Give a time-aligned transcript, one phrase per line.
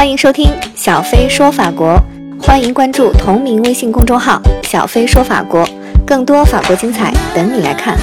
[0.00, 1.94] 欢迎收听小飞说法国，
[2.40, 5.68] 欢迎关注同名微信公众号“小飞说法国”，
[6.06, 7.98] 更多法国精彩等你来看。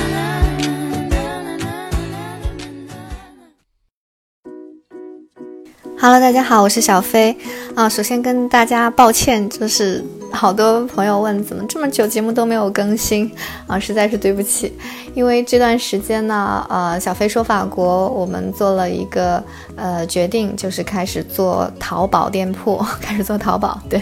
[5.99, 7.35] Hello，大家好，我是小飞
[7.73, 7.89] 啊。
[7.89, 13.29] 首先跟大家抱歉，就是好多朋友问怎么这么久节目都没有更新
[13.65, 14.71] 啊，实在是对不起。
[15.15, 19.43] 因为这段时间呢，呃，小飞说法国，我们做了一个
[19.75, 23.99] 呃决定，就是开始做淘宝店铺， 开始做淘宝，对，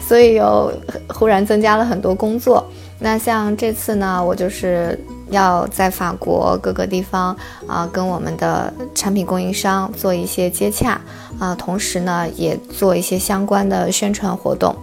[0.00, 0.72] 所以有
[1.08, 2.66] 忽然增加了很多工作。
[2.98, 4.98] 那像这次呢，我就是
[5.34, 10.98] 要在法国各个地方啊，跟我们的产品供应商做一些接洽
[11.38, 14.74] 啊，同时呢，也做一些相关的宣传活动。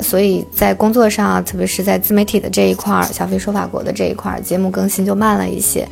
[0.00, 5.86] 所以在工作上，特别是在自媒体的这一块儿，小飞说法国的这一块儿，节目更新就慢了一些。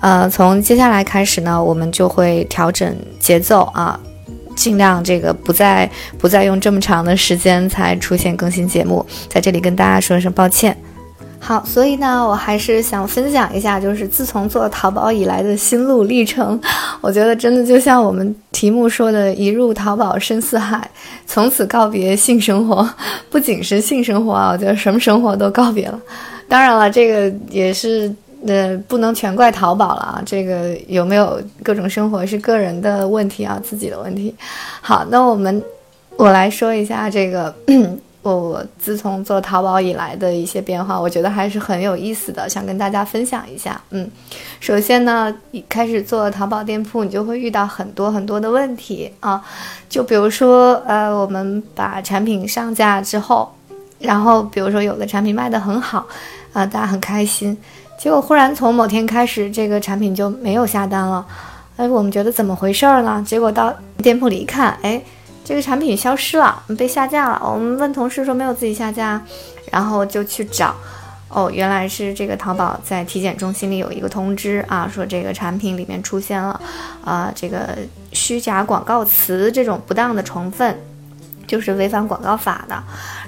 [0.00, 3.98] 呃，从接下来开始呢，我们就会调整节奏啊，
[4.56, 10.76] 尽量这个不再不再用这么长的时间才出现更新节目，在这里跟大家说一声抱歉。
[11.46, 16.58] 好，所以呢，我还是想分享一下，就是自从做淘宝以来的心路历程。
[17.02, 20.90] 我觉得真的就像我们题目说的，“一入淘宝深似海”，
[21.28, 22.88] 从此告别性生活。
[23.28, 26.00] 不仅是性生活啊，我觉得什么生活都告别了。
[26.48, 28.10] 当然了，这个也是
[28.46, 30.22] 呃，不能全怪淘宝了啊。
[30.24, 34.34] 这个有没有各种生活是个人的问题啊，自己的问题。
[34.80, 35.62] 好，那我们
[36.16, 37.54] 我来说一下这个。
[38.32, 43.78] 我自从做淘宝以来的一些变化，我觉得还是很有意思的，想跟大家分享一下。
[43.90, 44.10] 嗯，
[44.60, 49.44] 首先呢，一开始做淘宝店铺，你就会遇到很多很多的问题啊，
[49.90, 53.52] 就比如说，呃，我们把产品上架之后，
[53.98, 56.06] 然后比如说有的产品卖得很好，
[56.54, 57.54] 啊，大家很开心，
[57.98, 61.26] 结果忽然从某天开始，这个产品就没有下单了，
[61.76, 63.22] 哎，我们觉得怎么回事儿呢？
[63.26, 65.02] 结果到店铺里一看，哎。
[65.44, 67.40] 这个产品消失了，被下架了。
[67.44, 69.20] 我们问同事说没有自己下架，
[69.70, 70.74] 然后就去找，
[71.28, 76.58] 哦，原来是这个淘宝在体检中心里有一个通知啊，说这个产品里面出现了，
[77.04, 77.76] 啊，这个
[78.12, 80.74] 虚假广告词这种不当的成分，
[81.46, 82.82] 就是违反广告法的。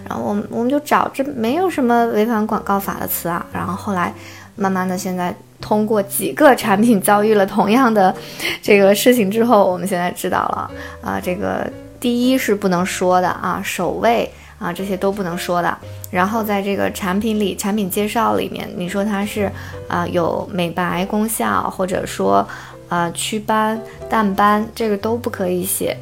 [0.08, 3.44] 然后我们我们就找，这没有什么违反广告法的词啊。
[3.52, 4.14] 然后后来
[4.54, 8.14] 慢慢的，现在通过几个产品遭遇了同样的
[8.62, 10.70] 这个事情之后，我们现在知道了
[11.02, 11.70] 啊，这个。
[12.06, 14.30] 第一是不能说的啊，首位
[14.60, 15.76] 啊，这些都不能说的。
[16.08, 19.50] 然后在这个产品里，产品介绍里面，你说它是
[19.88, 22.48] 啊有美白功效，或者说
[22.88, 25.96] 呃祛斑、淡斑，这个都不可以写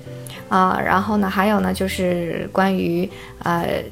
[0.50, 0.78] 啊。
[0.78, 3.08] 然后呢，还有呢，就是关于
[3.42, 3.82] 呃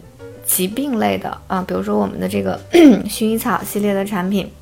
[0.44, 2.60] 疾病类的啊，比如说我们的这个
[3.08, 4.52] 薰衣草系列的产品，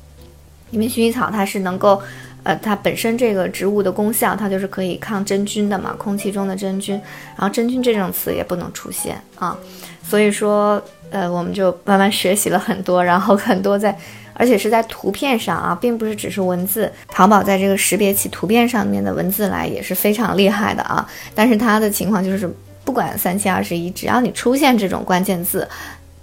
[0.69, 2.01] 因为薰衣草它是能够。
[2.43, 6.95] 呃，它本身这个植物的功效，它就是可以抗真菌的嘛，空气中的真菌，
[7.37, 9.55] 然后真菌这种词也不能出现啊，
[10.03, 10.81] 所以说，
[11.11, 13.95] 呃，我们就慢慢学习了很多，然后很多在，
[14.33, 22.51] 而且是在图片上啊，并不是只是文字，淘宝在这个识别起图片上面的文字来也是非常厉害的啊，但是它的情况就是，
[22.83, 25.67] 不管三七二十一，只要你出现这种关键字。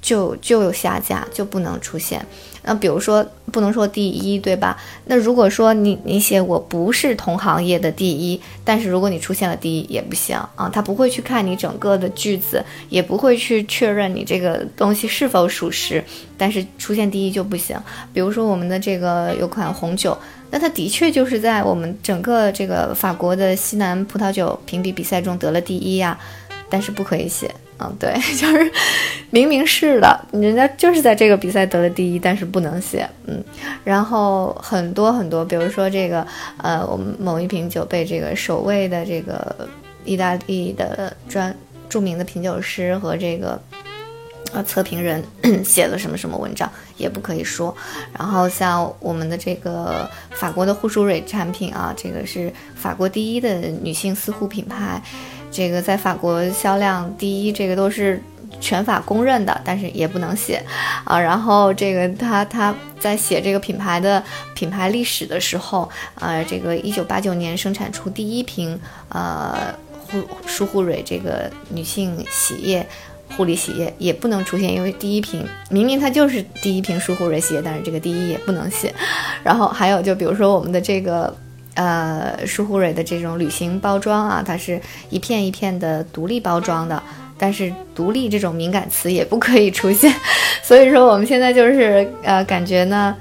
[0.00, 2.24] 就就有下架，就不能出现。
[2.62, 4.76] 那比如说，不能说第一，对吧？
[5.06, 16.04] 那如果说你你写我不是同行业的第一，但是如果你出现了第一也不行啊，他不会去看你整个的句子，也不会去确认你这个东西是否属实。
[16.36, 17.74] 但是出现第一就不行。
[18.12, 20.16] 比如说我们的这个有款红酒，
[20.50, 26.18] 那它的确就是在我们整个这个法国的西南葡萄酒评比比赛中得了第一呀，
[26.68, 27.50] 但是不可以写。
[27.80, 28.72] 嗯，对， 就是
[29.30, 33.08] 明明是的，人家就是在这个比赛得了第一，但是不能写。
[33.26, 33.42] 嗯，
[33.84, 39.68] 然后很多很多，比如说这个，呃，我们某一瓶酒被这个首位的这个
[40.04, 41.54] 意大利的专
[41.88, 43.60] 著名的品酒师和这个
[44.52, 45.22] 呃测评人
[45.64, 47.72] 写了什么什么文章，也不可以说。
[48.18, 55.00] 然后像我们的这个法国的护舒蕊产品啊，这个是法国第一的女性私护品牌。
[55.50, 58.22] 这个在法国销量第一，这个都是
[58.60, 60.62] 全法公认的，但是也不能写
[61.04, 61.18] 啊。
[61.18, 64.22] 然后这个他他在写这个品牌的
[64.54, 68.78] 品牌历史的时候，呃，这个一九八九年生产出第一瓶
[69.10, 72.86] 呃护舒护蕊这个女性洗液
[73.36, 78.94] 护理洗液也不能出现，因为第一瓶明明它就是第一瓶舒护蕊洗液，但是这个第一也不能写。
[79.44, 81.34] 然后还有就比如说我们的这个。
[81.78, 84.80] 呃，舒护蕊的这种旅行包装啊，它是
[85.10, 87.00] 一片一片的独立包装的，
[87.38, 90.12] 但是独立这种敏感词也不可以出现。
[90.60, 93.14] 所以说我们现在就是呃，感觉呢，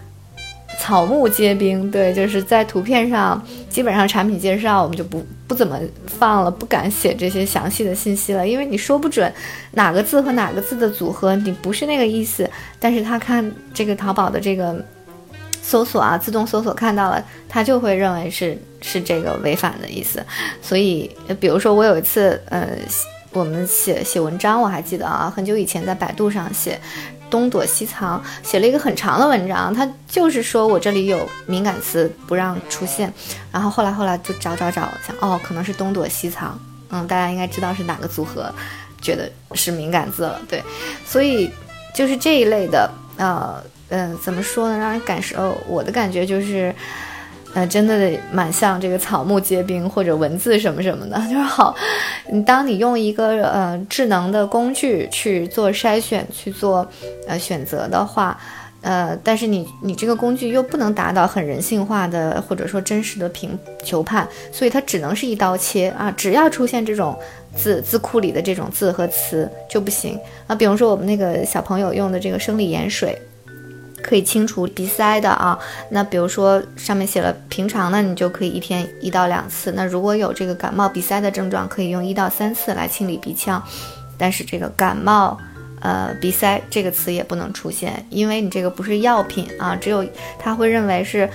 [0.79, 3.39] 草木皆兵，对，就是在图片上，
[3.69, 9.31] 基本上产品介绍我们就不不怎么放了，不敢写这些详细的信息了，因为你说不准
[9.73, 12.49] 哪个字和哪个字的组合，你不是那个意思，
[12.79, 14.83] 但是他看这个淘宝的这个
[15.67, 20.25] 搜索啊，自动搜索看到了，他就会认为是是这个违反的意思，
[20.61, 22.69] 所以比如说我有一次，呃，
[23.33, 26.79] 我们写写文章，我还记得啊，很久以前在百度上写。
[27.29, 33.13] 东躲西藏，写了一个很长的文章，他就是说我这里有敏感词不让出现，
[33.51, 36.57] 然后后来后来就找找找，想哦，可能是东躲西藏，
[36.89, 38.49] 嗯，大家应该知道是哪个组合，
[39.01, 40.63] 觉得是敏感字了，对，
[41.05, 41.51] 所以
[41.93, 46.73] 就是这一类的，呃，嗯，怎么说呢，让人感受，我的感觉就是。
[47.53, 51.73] 呃，真的蛮像这个草木皆兵或者文字什么什么的，就是好。
[52.29, 56.87] 你当你用一个呃智能的工具去做筛选、去做
[57.25, 58.37] 呃选择的话，
[58.81, 66.13] 呃，但是你你这个工具又不能达到很人性化的或者说真实的评求判，所以它只能是一刀切啊！
[66.15, 67.17] 只要出现这种
[67.55, 70.53] 字字库里的这种字和词就不行啊。
[70.53, 73.19] 比如说我们那个小朋友用的这个生理盐水。
[74.07, 75.59] 可以清除鼻塞的啊，
[75.89, 79.73] 那比如说上面写了平常呢，你就可以一天一到两次。
[79.73, 83.61] 那如果有这个感冒鼻塞的症状，可以用一到三次来清理鼻腔。
[84.17, 85.37] 但是这个感冒，
[85.81, 90.05] 呃，鼻塞这个词也不能出现，因为你这个不是药品啊，只有
[90.39, 91.29] 他会认为是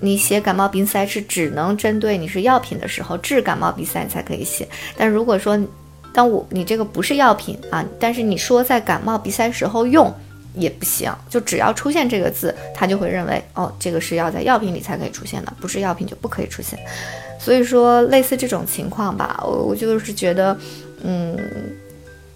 [0.00, 4.68] 你写感冒鼻塞是只能针对你是药品的时候治感冒鼻塞才可以写。
[4.96, 5.56] 但如果说
[6.12, 10.12] 当我你这个不是药品啊，但是你说在感冒鼻塞时候用。
[10.54, 16.78] 也不行，就只要出现这个字，他就会认为哦，这个是要在药品里才可以出现的，不是药品就不可以出现。
[17.38, 20.56] 所以说，类似这种情况吧，我我就是觉得，
[21.02, 21.38] 嗯，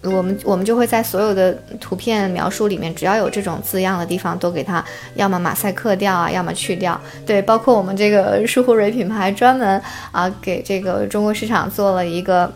[0.03, 4.83] 我们我们就会在所有的图片描述里面，只要有这种字样的地方，都给它
[5.15, 6.99] 要么马赛克掉啊，要么去掉。
[7.25, 9.81] 对，包括我们这个舒护蕊品牌专门
[10.11, 12.51] 啊，给这个中国市场做了一个。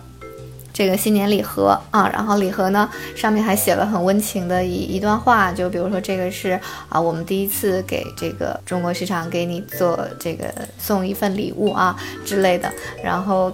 [0.78, 6.52] 这个新年礼盒啊，然后礼盒呢上面还写了很温情的一一段话，就比如说这个是
[6.88, 12.72] 啊，我们第一次给这个中国市场给你做这个送一份礼物啊之类的，
[13.04, 13.52] 然后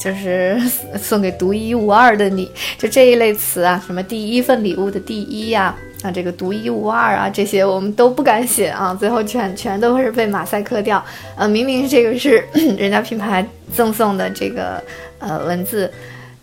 [0.00, 0.58] 就是
[0.96, 11.04] 送给独一无二的你，就这一类词啊，什么第一份礼物的第一呀，啊这个独一无二啊，这些我们都不敢写啊，最后全全都是被马赛克掉，
[11.36, 12.42] 呃，明明这个是
[12.78, 14.82] 人家品牌赠送的这个
[15.18, 15.92] 呃文字。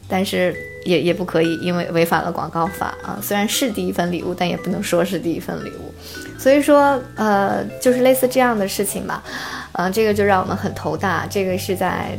[0.09, 0.53] 但是
[0.83, 3.19] 也也不可以，因为违反了广告法啊。
[3.21, 5.93] 虽然是第一份礼物，但也不能说是第一份礼物。
[6.37, 9.23] 所以说，呃，就是类似这样的事情吧，
[9.73, 11.27] 嗯，这个就让我们很头大。
[11.29, 12.17] 这个是在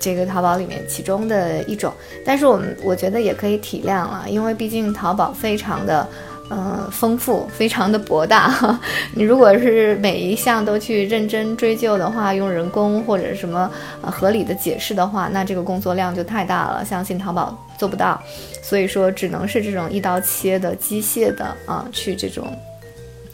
[0.00, 1.92] 这个淘宝里面其中的一种，
[2.24, 6.08] 但是我们我觉得也可以体谅了，因为毕竟淘宝非常的。
[6.52, 8.78] 嗯，丰富，非常的博大。
[9.14, 13.70] 你如果是每一项都去认真追究的话，用人工或者什么
[14.02, 18.20] 呃合理的解释的话，那这个工作量就太大了，相信淘宝做不到。
[18.62, 22.52] 所以说，只能是这种一刀切的机械的啊，去这种，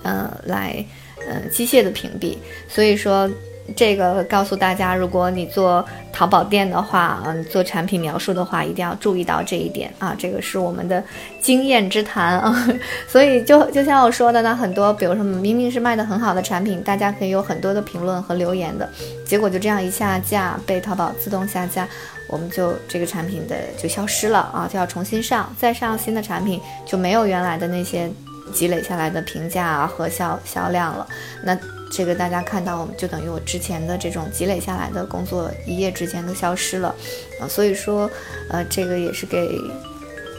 [0.02, 0.84] 呃，来，
[1.26, 2.36] 呃，机械的屏蔽。
[2.68, 3.30] 所以说。
[3.74, 10.14] 这个告诉大家，如果你做淘宝店的话，嗯，做产品描述的话，一定要注意到这一点啊。
[10.16, 11.02] 这个是我们的
[11.40, 12.68] 经验之谈啊。
[13.08, 18.88] 所以就就像我说的呢，很多，比如说明明是卖的很好的产品，大家可以有很多的评论和留言的，
[19.26, 21.88] 结果就这样一下架，被淘宝自动下架，
[22.28, 28.08] 我们就这个产品的就消失了啊，就要重新上，再上新的产品就没有原来的那些
[28.52, 31.06] 积累下来的评价和销销量了。
[31.42, 31.58] 那。
[31.90, 36.94] 这个大家看到，我们就等于我之前的这种积累下来的工作一夜之间都消失了，
[37.40, 38.10] 啊，所以说，
[38.50, 39.48] 呃，这个也是给，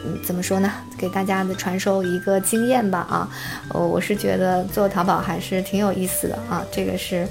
[0.04, 0.70] 嗯，怎么说呢？
[0.96, 3.28] 给大家的传授一个经验吧，啊，
[3.70, 7.26] 呃，我是觉得做淘宝还是挺有意思的啊，这个是，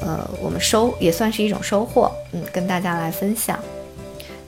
[0.00, 3.58] 呃，我们收也算是一种收获，嗯，跟大家来分享。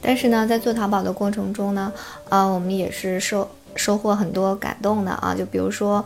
[0.01, 1.93] 但是呢，在做淘宝的过程中呢，
[2.29, 6.05] 啊，我们也是收收获很多感动的啊，就比如说。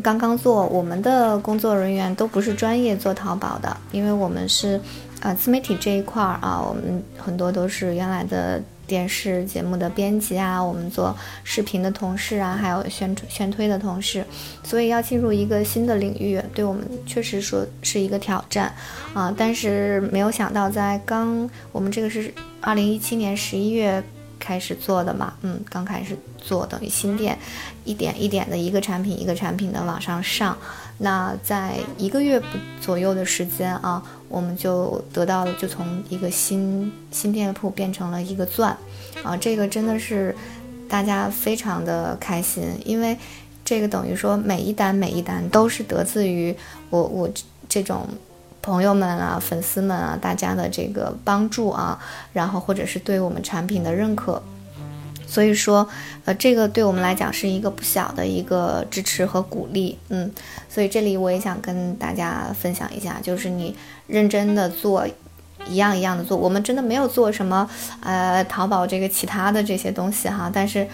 [0.00, 4.80] 刚刚做，我们的工作人员都不是专业做淘宝的，因为我们是，
[5.20, 14.24] 啊，自媒体这一块儿啊，我们很多都是原来的电视节目的编辑啊，我们做视频的同事啊，还有宣宣推的同事，
[14.64, 18.72] 所以要进入一个新的领域，对我们确实说是一个挑战
[19.12, 19.32] 啊。
[19.36, 22.32] 但是没有想到，在刚我们这个是
[22.62, 24.02] 二零一七年十一月。
[24.42, 27.38] 开始做的嘛，嗯，刚开始做等于新店，
[27.84, 30.58] 一点一点的一个产品一个产品的往上上，
[30.98, 32.42] 那在一个月
[32.80, 38.76] 左右的时间啊，我们就得到了，就从一个新新店铺变成了一个钻，
[39.22, 40.34] 啊，这个真的是
[40.88, 43.16] 大家非常的开心，因为
[43.64, 46.56] 这个等于说每一单每一单都是得自于
[46.90, 47.30] 我我。
[47.68, 48.06] 这种
[48.62, 51.98] 朋友们啊、粉丝们啊，大家的这个帮助啊，
[52.32, 54.40] 然后或者是对我们产品的认可。
[55.26, 55.88] 所以说，
[56.26, 60.30] 呃，这个对我们来讲是一个不小的一个支持和鼓励，嗯，
[60.68, 63.74] 所以这里我也想跟大家分享一下，就是你
[64.06, 65.06] 认真的做，
[65.66, 67.66] 一样一样的做，我们真的没有做什么，
[68.00, 70.86] 呃，淘宝这个其他的这些东西哈，但是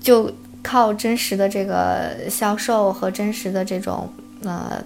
[0.00, 4.08] 就靠真实的这个销售和真实的这种
[4.44, 4.80] 呃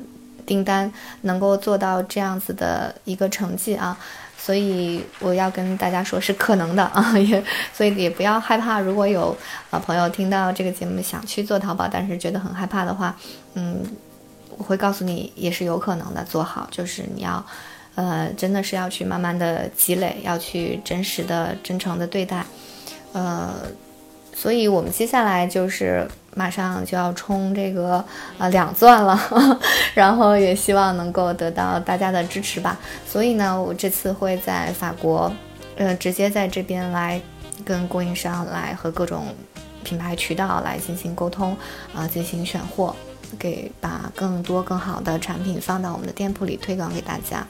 [0.50, 0.92] 订单，
[1.22, 3.96] 能够做到这样子的一个成绩啊。
[4.36, 7.42] 所以我要跟大家说，是可能的啊，也
[7.72, 8.80] 所以也不要害怕。
[8.80, 9.36] 如果有
[9.70, 13.14] 啊朋友听到这个节目想去做淘宝，但是觉得很害怕的话，
[13.54, 13.84] 嗯，
[14.56, 16.24] 我会告诉你，也是有可能的。
[16.24, 17.44] 做好就是你要，
[17.94, 22.44] 呃，真的是要去慢慢的积累，要去真实的、真诚的对待，
[23.12, 23.54] 呃。
[24.32, 28.04] 所以，我们接下来就是马上就要冲这个
[28.38, 29.18] 呃两钻了，
[29.94, 32.78] 然后也希望能够得到大家的支持吧。
[33.06, 35.32] 所以呢，我这次会在法国，
[35.76, 37.20] 呃，直接在这边来
[37.64, 39.34] 跟供应商来和各种
[39.82, 41.56] 品牌渠道来进行沟通，
[41.94, 42.94] 啊，进行选货，
[43.38, 47.46] 给把更多更好的产品放到我们的店铺里推广给大家。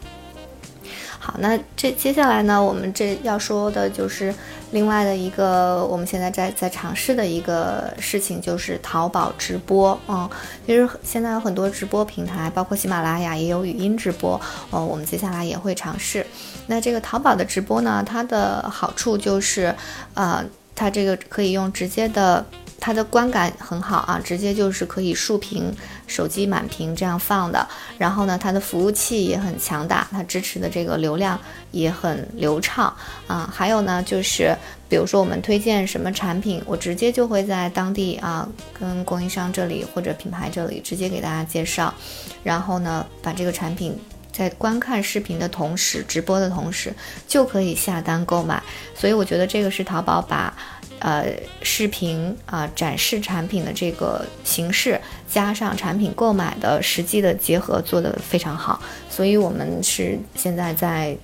[1.23, 4.35] 好，那这接下来呢，我们这要说的就是
[4.71, 9.97] 另外的一个，我们现在在在尝试的一个事情，就是淘宝直播。
[10.09, 10.29] 嗯，
[10.67, 14.41] 其实现在有很多直播平台，包括喜马拉雅也有语音直播。
[14.71, 16.25] 哦，我们接下来也会尝试。
[16.69, 19.75] 那这个淘宝的直播呢，它的好处就是，
[20.15, 20.43] 呃，
[20.75, 22.43] 它这个可以用直接的。
[22.81, 25.71] 它的观感很好啊，直接就是可以竖屏、
[26.07, 27.65] 手机满屏这样放的。
[27.99, 31.39] 然后呢，它的服务器也很强大，它支持的这个流量
[31.71, 32.93] 也很流畅
[33.27, 33.53] 啊。
[33.55, 34.57] 还有呢，就是
[34.89, 41.93] 比如说我们推荐什么产品，我直接就会在当地啊，跟供应商这里或者品牌这里直接给大家介绍。
[42.43, 43.95] 然后呢，把这个产品
[44.33, 46.95] 在观看视频的同时，直播的同时
[47.29, 48.63] 就可以下单购买。
[48.95, 50.57] 所以我觉得这个是淘宝把。
[51.00, 51.26] 呃，
[51.62, 58.80] 视频啊，展示产品的这个形式，加上产品购买的实际的结合，做得非常好。
[59.09, 61.16] 所以，我们是现在在，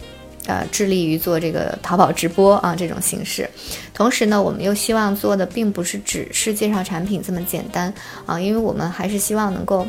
[0.47, 3.49] 呃，致力于做这个淘宝直播啊这种形式。
[3.93, 7.93] 同时呢，我们又希望做的并不是只是介绍产品这么简单
[8.25, 9.87] 啊，因为我们还是希望能够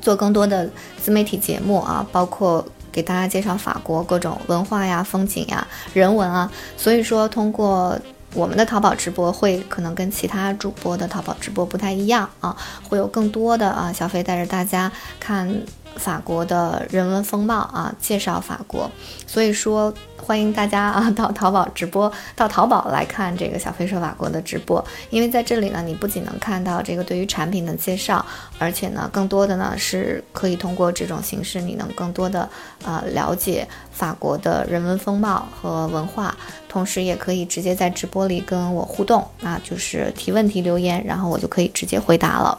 [0.00, 0.70] 做更多的
[1.02, 6.50] 自媒体节目啊，包括给大家介绍法国各种文化呀、风景呀、人文啊。
[6.76, 7.98] 所以说，通过
[8.32, 12.56] 我们的淘宝直播会可能跟其他主播的淘宝直播不太一样啊，
[12.88, 15.48] 会有更多的啊小飞带着大家看
[15.96, 18.90] 法国的人文风貌啊，介绍法国，
[19.26, 19.92] 所以说。
[20.22, 28.24] 欢迎大家啊 到淘宝直播，到淘宝来看这个小飞说法国的直播，因为在这里呢，你不仅能看到这个对于产品的介绍，
[28.58, 32.48] 而且呢，更多的呢是可以通过这种形式，你能更多的
[32.84, 36.36] 呃了解法国的人文风貌和文化，
[36.68, 42.56] 同时也可以直接在直播里跟我互动，啊就是提问题留言，然后我就可以直接回答了。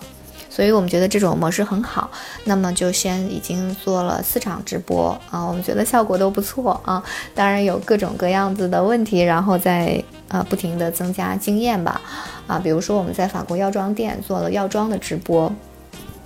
[0.51, 2.11] 所以我们觉得这种模式很好，
[2.43, 7.01] 那么就先已经做了四场直播啊，我们觉得效果都不错啊。
[7.33, 12.01] 当然有各种各样子的问题，然后再呃不停的增加经验吧
[12.47, 12.59] 啊。
[12.59, 15.49] 比如说我们在法国药妆店做了药妆的直播，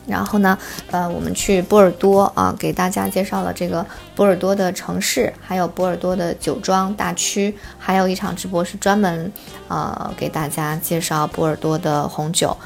[0.07, 0.57] 然后呢，
[0.89, 9.31] 呃我们去波尔多啊，给大家介绍了这个波尔多的城市，还有波尔多的酒庄大区，还有一场直播是专门
[9.67, 12.57] 呃给大家介绍波尔多的红酒。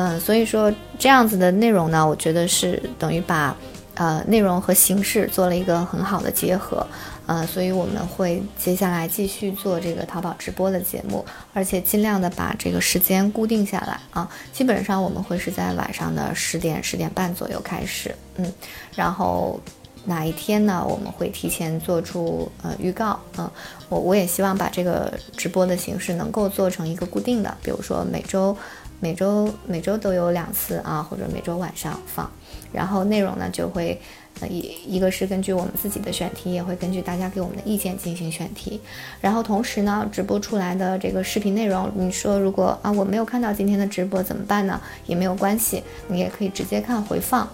[0.00, 3.52] 嗯，所以说这样子的内容呢，我觉得是等于把，
[3.94, 6.86] 呃，内容和形式做了一个很好的结合，
[7.26, 18.52] 呃，所以我们会接下来继续做这个淘宝直播的节目，而且尽量的把这个时间固定下来啊，基本上我们会是在晚上的十点十点半左右开始，嗯，
[18.94, 19.60] 然后
[20.04, 23.50] 哪一天呢，我们会提前做出呃预告，嗯，
[23.88, 28.56] 我我也希望把这个直播的形式能够做成一个固定的，比如说每周。
[29.00, 32.30] 每周每周都有两次啊，或者每周晚上放，
[32.72, 34.00] 然后内容呢就会，
[34.40, 38.80] 呃一一个是根据我们自己的选题，也会根据大家给我们的意见进行选题，
[39.20, 44.80] 然后同时呢，直播出来的这个视频内容，你说如果啊我没有看到今天的直播怎么办呢？
[45.06, 47.48] 也没有关系，你也可以直接看回放。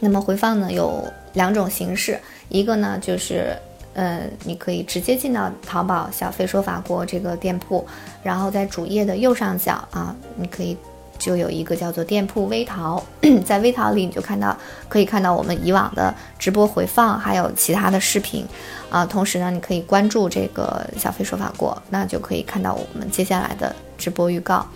[0.00, 1.04] 那么回放呢有
[1.34, 2.18] 两种形式，
[2.48, 3.56] 一个呢就是。
[3.96, 7.82] 呃，你可以直接进到淘宝“小飞说法国”这个店铺，
[8.22, 10.76] 然后在主页的右上角啊，你可以
[11.18, 13.02] 就有一个叫做店铺微淘，
[13.44, 14.56] 在微淘里你就看到
[14.88, 18.46] 可以看到我们以往的直播回放，还有其他的视频
[18.90, 19.04] 啊。
[19.04, 24.66] 同时呢，你可以关注这个小飞说法国，那就可以看到我们接下来的直播预告。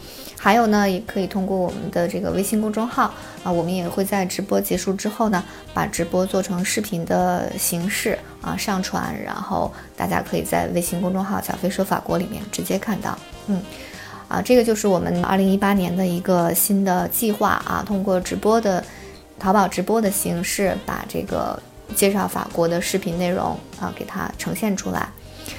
[0.43, 3.13] 还有呢，也可以通过我们的这个微信公众号
[3.45, 5.45] 啊，我们也会在直播结束之后呢，
[5.75, 13.19] 把直播做成视频的形式啊上传，然后大家可以在微信公众号“小飞说法国”里面直接看到。
[13.49, 13.61] 嗯，
[14.31, 18.83] 啊，这个就是我们二零一八年的一个新的计划啊，通过直播的
[19.41, 21.61] 淘宝直播的形式，把这个
[21.97, 25.09] 介绍法国的视频内容啊给它呈现出来。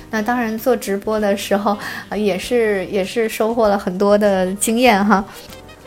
[0.10, 5.22] 那当然，做直播的时候啊，也是 也是收获了很多的经验哈。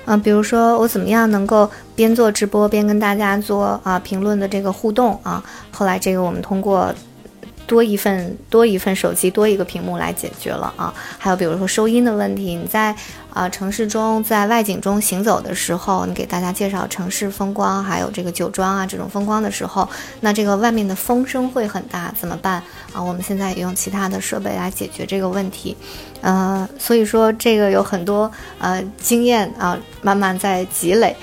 [0.05, 5.43] 嗯，比如说我怎么样能够边做直播边跟大家做啊评论的这个互动啊。
[5.71, 6.95] 后来这个我们通过。
[7.67, 12.95] 多一份多一份手机多一个屏幕来解决了啊，还有比如说收音的问题，你在
[13.33, 19.89] 啊城市中在外景中行走的时候，你给大家介绍城市风光，还有这个酒庄啊这种风光的时候，
[20.21, 23.03] 那这个外面的风声会很大，怎么办啊？
[23.03, 25.77] 我们现在也用其他的设备来解决这个问题，
[26.21, 31.17] 呃，所以说这个有很多呃经验啊，慢慢在积累。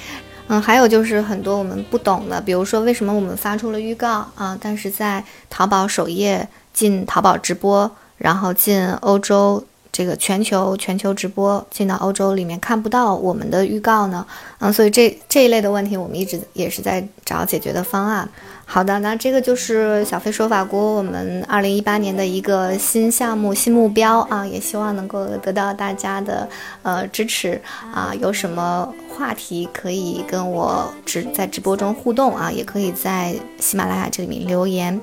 [0.54, 14.26] 嗯，还有就是很多我们不懂的，比如说为什么我们发出了预告啊，但是在淘宝首页进淘宝直播，然后进欧洲这个全球全球直播，进到欧洲里面看不到我们的预告呢？
[14.60, 18.28] 嗯，所以这这一类的问题，我们一直也是在找解决的方案。
[18.66, 26.48] 好的，那这个就是小飞说法国我们二零一八年的一个新项目、新目标啊，也希望能够得到大家的
[26.82, 27.62] 呃支持
[27.94, 28.14] 啊。
[28.20, 35.00] 有什么话题可以跟我直在直播中互动啊，也可以在喜马拉雅这里面留言。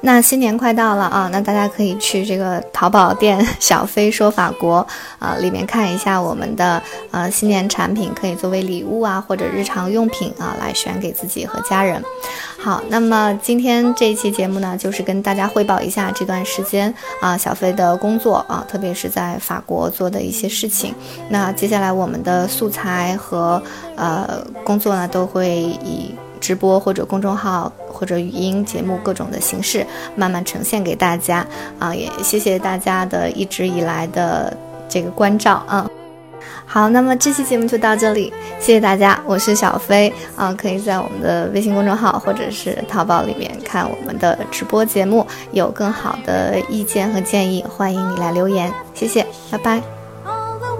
[0.00, 4.84] 那新年快到了啊，那大家可以去这个淘宝店“小飞说法国”
[5.20, 6.82] 啊里面看一下我们的
[7.12, 12.02] 呃新年产品，可以作为礼物啊或者日常用品啊来选给自己和家人。
[12.62, 20.94] 好，那么今天这一期节目呢，就是跟大家汇报一下这段时间啊小飞的工作啊，特别是在法国做的一些事情。
[21.28, 23.60] 那接下来我们的素材和
[23.96, 26.14] 呃工作呢，都会以。
[26.42, 31.46] 直播或者公众号或者语音节目各种的形式慢慢呈现给大家
[31.78, 34.52] 啊，也谢谢大家的一直以来的
[34.88, 35.88] 这个关照啊。
[36.66, 40.12] 好，那么这期节目就到这里，谢谢大家，我是小飞。
[40.36, 49.82] 啊，可以在我们的微信公众号或者是淘宝里面看我们的直播节目，有更好的意见和建议，欢迎你来留言，谢谢，拜拜。
[50.24, 50.72] All the